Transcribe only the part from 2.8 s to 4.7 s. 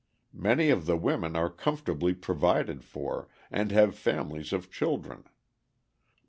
for and have families